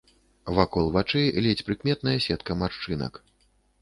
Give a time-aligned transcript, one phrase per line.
[0.59, 3.13] Вакол вачэй ледзь прыкметная сетка маршчынак.